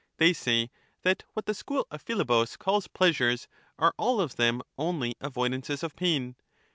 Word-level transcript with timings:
They 0.17 0.33
say 0.33 0.71
that 1.03 1.21
what 1.33 1.45
the 1.45 1.53
school 1.53 1.85
of 1.91 2.01
Philebus 2.01 2.57
calls 2.57 2.85
They 2.85 2.87
are 2.87 2.97
pleasures 2.97 3.47
are 3.77 3.93
all 3.99 4.19
of 4.19 4.35
them 4.35 4.63
only 4.75 5.13
avoidances 5.21 5.83
of 5.83 5.95
pain. 5.95 6.35